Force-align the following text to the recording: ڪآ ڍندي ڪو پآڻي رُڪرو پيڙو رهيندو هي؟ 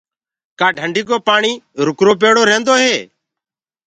ڪآ 0.59 0.67
ڍندي 0.77 1.01
ڪو 1.09 1.15
پآڻي 1.27 1.53
رُڪرو 1.85 2.13
پيڙو 2.21 2.41
رهيندو 2.47 2.73
هي؟ 2.83 2.95